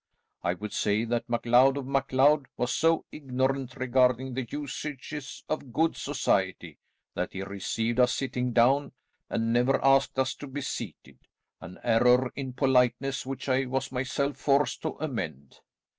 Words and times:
I 0.41 0.55
would 0.55 0.73
say 0.73 1.03
that 1.05 1.29
MacLeod 1.29 1.77
of 1.77 1.85
MacLeod 1.85 2.47
was 2.57 2.73
so 2.73 3.05
ignorant 3.11 3.75
regarding 3.75 4.33
the 4.33 4.47
usages 4.49 5.43
of 5.47 5.71
good 5.71 5.95
society 5.95 6.79
that 7.13 7.33
he 7.33 7.43
received 7.43 7.99
us 7.99 8.11
sitting 8.11 8.51
down, 8.51 8.93
and 9.29 9.53
never 9.53 9.79
asked 9.85 10.17
us 10.17 10.33
to 10.37 10.47
be 10.47 10.61
seated, 10.61 11.19
an 11.59 11.77
error 11.83 12.31
in 12.35 12.53
politeness 12.53 13.27
which 13.27 13.47
I 13.47 13.65
was 13.65 13.91
myself 13.91 14.37
forced 14.37 14.81
to 14.81 14.97
amend. 14.99 15.59